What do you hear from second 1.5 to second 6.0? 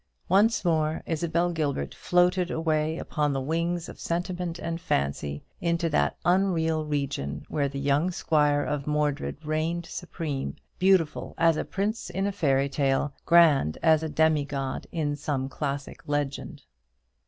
Gilbert floated away upon the wings of sentiment and fancy, into